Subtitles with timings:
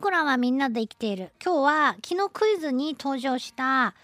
[0.00, 1.30] 僕らはみんなで生きている。
[1.44, 3.94] 今日は昨日クイズに登場した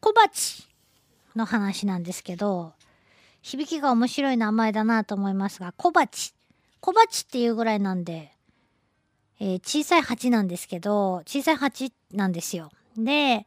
[0.00, 0.66] 小鉢
[1.36, 2.72] の話なんですけど、
[3.42, 6.32] 響きが面白い名前だなと思いますが、小鉢。
[6.80, 8.32] 小鉢っていうぐらいなんで、
[9.38, 12.70] えー、小さい鉢なんですけど、小さい鉢なんですよ。
[12.96, 13.44] で、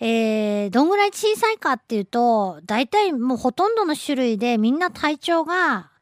[0.00, 5.92] えー、どんぐらい小さいかっていうと、大体もうほとんどの種類でみんな体長が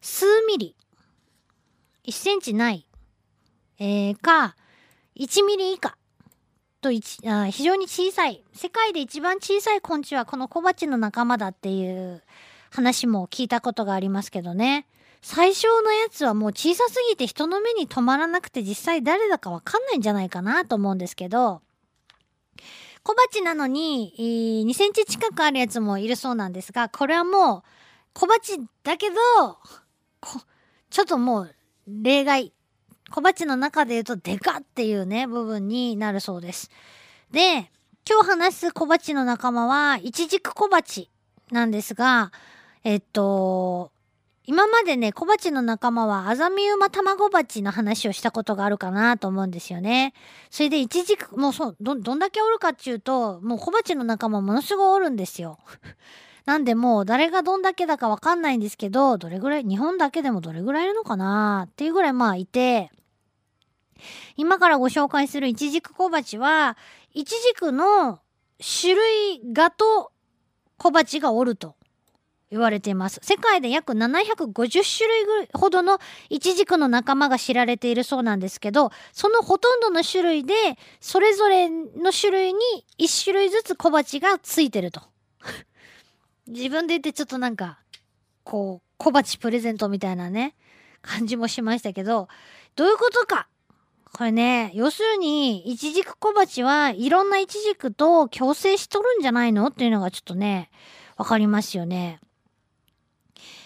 [0.00, 0.74] 数ミリ、
[2.06, 2.86] 1センチない、
[3.78, 4.56] えー、か、
[5.16, 5.96] 1ミリ以下
[6.80, 6.88] と
[7.28, 8.42] あ非常に小さい。
[8.52, 12.22] 世界で一番小さい昆虫はこの小鉢の仲間だっていう
[12.70, 14.86] 話も聞いたことがありますけどね。
[15.20, 21.62] 最小のやつはもう小さすぎて人の目に留まらなくて実際誰だかわかんないんじゃないかなと思うんですけど、
[23.04, 27.62] 小鉢なのに、2センチ近くあるやつもいるそうなんですが、これはもう
[28.14, 29.14] 小鉢だけど、
[30.90, 31.54] ちょっともう
[31.86, 32.52] 例外。
[33.10, 36.70] 小鉢の中で言うとデカっていうね、部分になるそうです。
[37.30, 37.70] で、
[38.08, 41.10] 今日話す小鉢の仲間は、イチジク小鉢
[41.50, 42.32] なんですが、
[42.84, 43.92] えっと、
[44.44, 50.14] 今までね、小鉢の仲間はアザミウマ卵鉢の話をしたことがあるかなと思うんですよね。
[50.50, 55.58] それで一時もうそう、ど、どんだけおるかっていうと、もう小鉢の仲間ものすごいおるんですよ。
[56.44, 61.68] なんでもう誰がどんだけだかわかんないんですけど、どれぐらい、日本だけでもどれぐらいいるのかな？
[61.68, 62.90] っていうぐらいまあいて、
[64.36, 66.76] 今からご紹介するイチジク小鉢は、
[67.14, 68.20] イチジクの
[68.80, 70.12] 種類がと
[70.76, 71.76] 小鉢がおると。
[72.50, 73.18] 言われています。
[73.22, 80.54] 世界で約750種類ほどのイチジクの仲間が知られているそうなんですけど、そのほとんどの種類で、
[81.00, 82.60] それぞれの種類に
[82.98, 85.00] 1種類ずつ小鉢がついてると。
[86.52, 87.78] 自分で言ってちょっとなんか、
[88.44, 90.54] こう、小鉢プレゼントみたいなね、
[91.00, 92.28] 感じもしましたけど、
[92.76, 93.48] どういうことか
[94.12, 100.70] これね、要するに、イチジク小鉢はいろんなイチジクと共生しとるんじゃないのっていうのがちょっとね、
[101.16, 102.20] わかりますよね。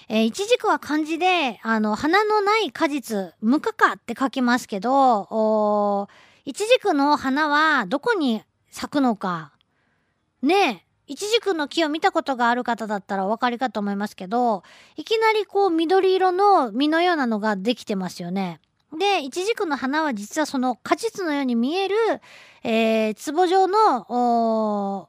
[0.09, 6.09] えー、いちじくは漢字で、あの、花のない果実、無花果って書きますけど、お
[6.45, 9.53] いちじくの花はどこに咲くのか。
[10.43, 14.65] ねえ、いちじくの木を見たことがある方だったらお分かりかと思いますけど、
[14.97, 18.61] いきなりこう緑色の実のようなのができてますよね。
[18.99, 21.97] で、いちじくの花は実はその果実のように見える、
[22.65, 25.09] えー、壺状の、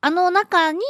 [0.00, 0.80] あの中に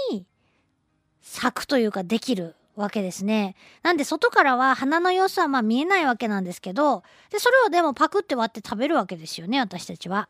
[1.22, 3.54] 咲くというかできるわけですね。
[3.82, 10.28] なんで外からは花の様子はまあ見えないわけなんですけど、で、それをでもパクって割って食べるわけですよね、私たちは。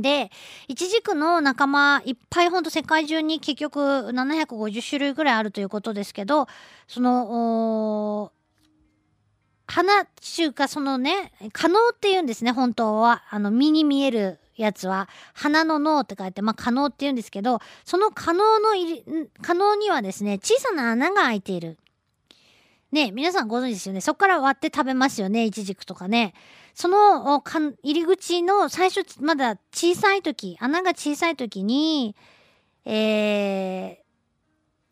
[0.00, 0.30] で、
[0.68, 6.46] イチジクの仲間いっぱいほんと世界中に結局750種類ぐらいあるということですけど、
[6.86, 8.32] その、
[9.66, 13.22] 花中かそのね、可能って言うんですね、本当は。
[13.30, 18.70] あの、身に見えるやつは、花の脳って書いて、まあ、可能って言うんですけど、その可能の、
[19.42, 21.78] 可能にはですね、小さな穴が開いている。
[22.92, 24.00] ね、皆さんご存知ですよね。
[24.00, 26.34] そこから割って食べますよね、イチジクとかね。
[26.74, 27.42] その
[27.82, 32.16] 入り口の最初、まだ小さい時、穴が小さい時に、
[32.84, 33.96] えー、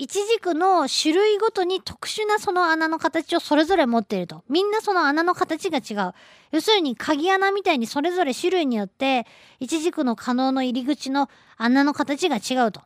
[0.01, 4.45] イチジクの種類ごとに特殊なその穴の形をそれぞれ持っていると。
[4.49, 6.15] みんなその穴の形が違う。
[6.53, 9.27] 要するに鍵穴みたいにそれぞれ種類によって、
[9.59, 12.81] イチジクの可能の入り口の穴の形が違うと。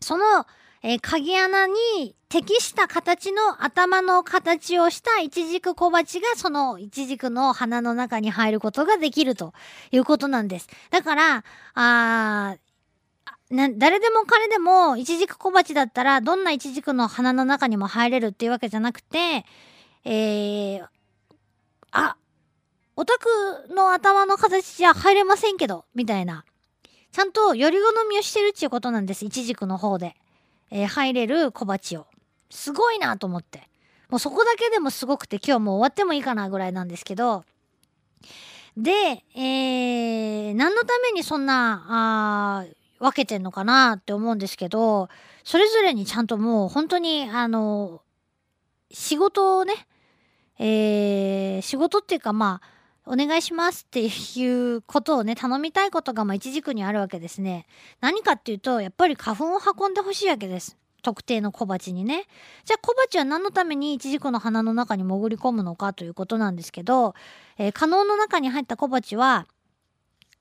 [0.00, 0.46] その、
[0.82, 9.52] えー、鍵穴に適した形の頭の形をしたイチジク小鉢がそのイチジクの花の中に入ることができると
[9.90, 10.68] いうことなんです。
[10.90, 12.70] だから、あー
[13.50, 19.44] な、誰でも彼でも、イチジク小鉢だったら、どんなイチジクの花の中にも入れるっていうわけじゃなくて、
[20.04, 20.86] えー、
[21.90, 22.16] あ、
[22.94, 26.44] オタクの頭の形じゃ入れませんけど、みたいな。
[27.10, 29.24] ちゃんとより好みをしてるっていうことなんです。
[29.24, 30.14] イチジクの方で。
[30.70, 32.06] えー、入れる小鉢を。
[32.50, 33.68] すごいなと思って。
[34.08, 37.44] もうそこだけでもすごくて今日もう終わってもいいかなぐらいなんですけど。
[38.76, 42.66] で、えー、何のためにそんな、あ
[42.98, 45.08] 分けてんのかなって思うんですけど、
[45.42, 48.02] それぞれにちゃんともう本当に、あの、
[48.92, 49.74] 仕事をね、
[50.58, 57.66] えー、仕事っていうかまあ、お願いしますっていうことをね、頼みたいことがまあ一軸にあるわけですね。
[58.00, 60.76] 何かっていうと、やっぱり花粉を運んでほしいわけです。
[61.02, 62.26] 特定の小鉢にね。
[62.64, 67.14] じゃあ小鉢は何のためにイチジクの花の中に潜り込むのかということなんですけど、
[67.58, 69.46] えー、可能の中に入った小鉢は、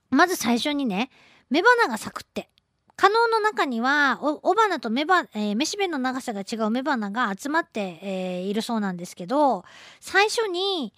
[0.10, 1.10] まず最初にね、
[1.52, 2.50] 雌花が咲くって。
[2.96, 9.64] 可能の中には、雄花と雌花、えー、雌しべの長さが違う雌花が集まって、えー、いるそうなんですけど、
[10.02, 10.94] 最初に、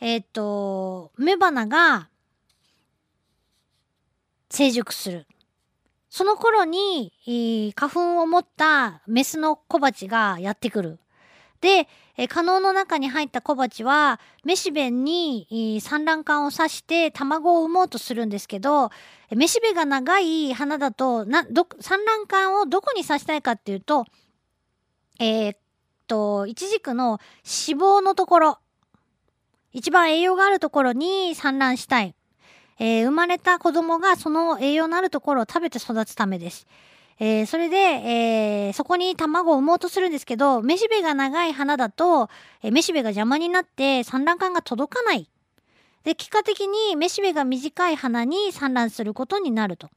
[0.00, 2.08] えー、っと、雌花が
[4.50, 5.26] 成熟する。
[6.10, 7.12] その頃に、
[7.74, 10.98] 花粉を持ったメスの小鉢がやってくる。
[11.60, 18.90] で、え可能の中に入った小鉢は、めしべに産卵管を刺して卵を産もうとするんですけど、
[19.34, 24.04] めしべが長い花だと、な、ど、産卵管をどこに刺したいかっていうと、
[25.18, 25.58] えー、っ
[26.06, 28.58] と、イチジクの脂肪のところ、
[29.74, 32.14] 一番栄養があるところに産卵したい。
[32.78, 36.66] えー、生まれた子供がその栄養のあるところを食べて育つためです。
[37.18, 42.30] えー、それで、えー、そこに卵を産もうとするんですけど、めしべが長い花だと、
[42.62, 45.28] えー、めしべが邪魔になって産卵管が届かない。
[46.04, 49.90] で、結果的にめしべが短い花に産卵することになると。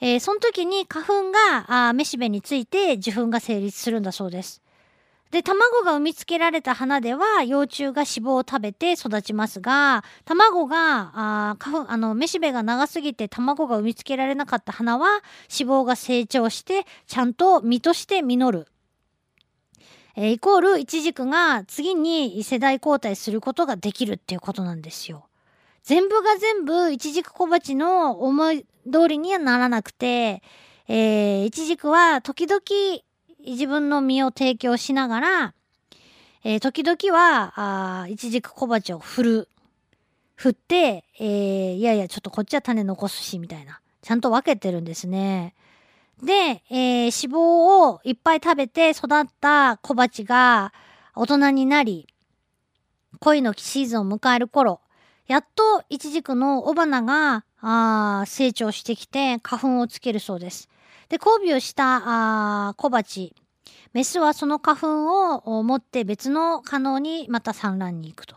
[0.00, 4.63] えー、その時に花粉があめしべについて受粉が成立するんだそうです。
[5.34, 15.22] で、卵が産みつけられた花では幼虫が脂肪を食べて育ちますが、卵が、あ花粉、あの、めしべが長すぎて卵が産みつけられなかった花は
[15.52, 18.68] 脂肪が成長してちゃんと実として実る。
[20.14, 25.26] えー、イコールイチジクが次に世代交代することができるっていうことなんですよ。
[25.82, 30.44] 全部が全部イチジク小鉢の思い通りにはならなくて、
[30.86, 32.60] えー、イチジクは時々
[33.44, 35.54] 自分の身を提供しながら、
[36.44, 39.48] えー、時々は、あいちじく小鉢を振る。
[40.34, 43.80] 振って、えー、いやいや、ちょっとこっちは種残すし、みたいな。
[44.02, 45.54] ちゃんと分けてるんですね。
[46.22, 50.72] で、えー、脂肪をいっぱい食べて育った小鉢が
[51.14, 52.06] 大人になり、
[53.20, 54.80] 恋のシーズンを迎える頃、
[55.26, 60.68] やっとイチジクの雄花があ成長してきて花粉をつけるそうです。
[61.08, 62.02] で、交尾をした
[62.68, 63.34] あ小鉢。
[63.92, 68.36] メスはその花粉を持って別の可能にまた産卵に行くと。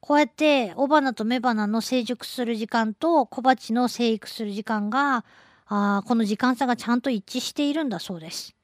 [0.00, 5.24] こうやって雄花と雌花の成熟する時間と小鉢の生育する時間が
[5.66, 8.54] あこの時間差がちゃんと一致しているんだそうです。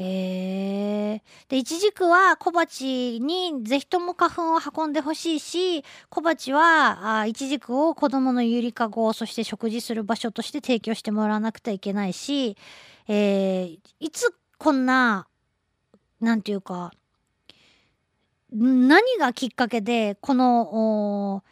[0.00, 1.22] へえ。
[1.48, 12.56] で、イチジクは小鉢にぜひとも花粉を運んでほしいし、小鉢は、あイチジクを子供のゆりかご、そして食事する場所として提供してもらわなくてはいけないし、
[13.08, 15.26] えー、いつこんな、
[16.20, 16.92] なんていうか、
[18.52, 21.42] 何がきっかけで、この、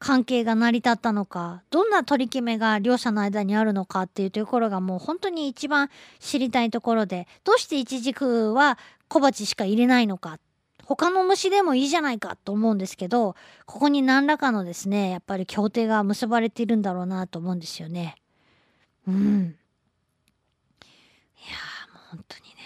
[0.00, 10.40] 関係が成り立ったのか、どんな取り決めが両者の間にあるのかっていうところがもう本当に一番知りたいところで、どうしてイチジクは小鉢しか入れないのか、
[10.84, 13.36] 他の虫でもいいじゃないかと思うんですけど、
[13.66, 18.16] ここに何らかのですね、やっぱり協定が結ばれているんだろうなと思うんですよね。
[19.06, 19.14] うん。
[21.36, 21.56] いや
[21.92, 22.56] もう本当にね、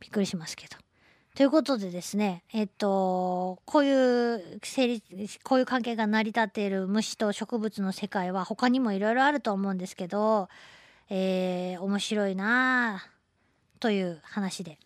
[0.00, 0.83] びっくりしますけど。
[1.34, 10.48] ということでですね、えっと、こういう成立、こういう関係が成り立っている虫と植物の世界は他にもいろいろあると思うんですけど、
[11.10, 13.10] えー、面白いなあ
[13.80, 14.78] という話で。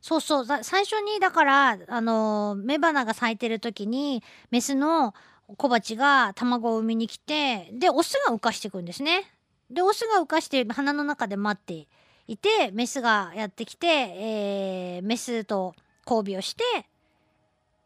[0.00, 5.12] そうそう、最初にだから、あの、雌花が咲いてる時に、メスの
[5.58, 9.30] 小鉢が卵を産みに来て、で、オスが浮かしていくんですね。
[9.70, 11.86] で、オスが浮かして花の中で待って
[12.26, 15.74] いて、メスがやってきて、えー、メスと
[16.06, 16.64] 交尾をして、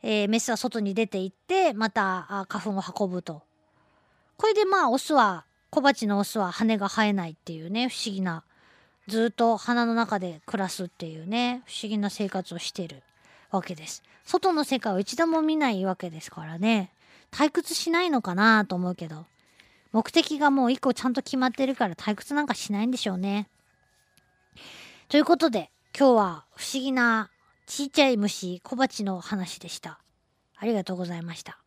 [0.03, 3.43] えー、メスは外に出て行って、また花粉を運ぶと。
[4.37, 8.45] これでまあ、オスは、小鉢のオスは羽が生えないっていうね、不思議な、
[9.09, 13.03] ずっと花の中で暮らすっていうね、不思議な生活をしてる
[13.51, 14.03] わけです。
[14.25, 16.91] 外の世界を一度も見ないわけですからね、
[17.31, 19.27] 退屈しないのかなと思うけど、
[19.93, 23.49] 目的がもう一個ちゃんと決まってるから退屈なんかしないんでしょうね。
[25.09, 27.31] ということで、今日は不思議な
[27.67, 29.99] ちっちゃい虫、小鉢の話でした。
[30.57, 31.59] ありがとうございました。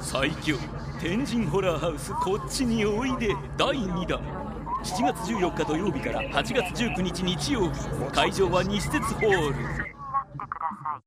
[0.00, 0.56] 最強
[1.00, 4.20] 天神ホラーハウスこっちにおいで第2弾。
[4.82, 7.78] 7月14日土曜日から8月19日日曜日。
[8.12, 9.54] 会場は西鉄ホール。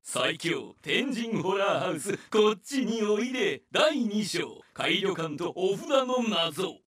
[0.02, 4.62] 最強天神ホラーハウスこっちにおいで第2章。
[4.74, 6.80] 改旅館とお札の謎。